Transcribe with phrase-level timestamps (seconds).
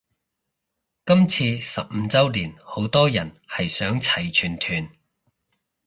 [1.05, 4.89] 今次十五周年好多人係想齊全團